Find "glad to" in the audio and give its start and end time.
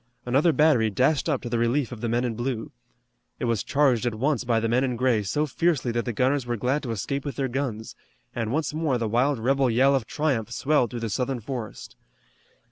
6.57-6.89